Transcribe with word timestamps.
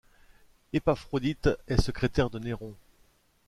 Épaphrodite 0.73 1.51
est 1.67 1.79
secrétaire 1.79 2.31
de 2.31 2.39
Néron. 2.39 2.73